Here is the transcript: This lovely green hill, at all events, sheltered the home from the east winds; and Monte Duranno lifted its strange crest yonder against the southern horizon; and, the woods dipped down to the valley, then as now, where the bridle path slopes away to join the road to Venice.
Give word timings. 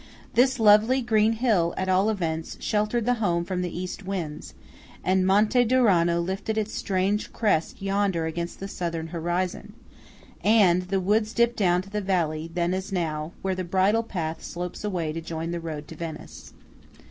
This 0.33 0.59
lovely 0.59 1.03
green 1.03 1.33
hill, 1.33 1.75
at 1.77 1.87
all 1.87 2.09
events, 2.09 2.57
sheltered 2.59 3.05
the 3.05 3.13
home 3.21 3.45
from 3.45 3.61
the 3.61 3.69
east 3.79 4.03
winds; 4.03 4.55
and 5.03 5.27
Monte 5.27 5.63
Duranno 5.65 6.19
lifted 6.19 6.57
its 6.57 6.73
strange 6.73 7.31
crest 7.31 7.83
yonder 7.83 8.25
against 8.25 8.59
the 8.59 8.67
southern 8.67 9.09
horizon; 9.09 9.73
and, 10.43 10.81
the 10.87 10.99
woods 10.99 11.33
dipped 11.33 11.57
down 11.57 11.83
to 11.83 11.89
the 11.91 12.01
valley, 12.01 12.49
then 12.51 12.73
as 12.73 12.91
now, 12.91 13.33
where 13.43 13.53
the 13.53 13.63
bridle 13.63 14.01
path 14.01 14.43
slopes 14.43 14.83
away 14.83 15.13
to 15.13 15.21
join 15.21 15.51
the 15.51 15.59
road 15.59 15.87
to 15.89 15.95
Venice. 15.95 16.53